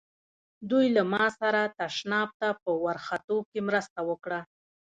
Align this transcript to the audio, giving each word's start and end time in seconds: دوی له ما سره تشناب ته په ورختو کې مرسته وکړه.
دوی 0.69 0.85
له 0.95 1.03
ما 1.11 1.25
سره 1.39 1.61
تشناب 1.79 2.29
ته 2.39 2.47
په 2.61 2.69
ورختو 2.85 3.37
کې 3.49 3.59
مرسته 3.67 3.99
وکړه. 4.09 4.39